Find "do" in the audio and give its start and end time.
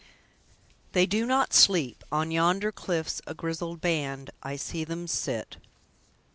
1.05-1.27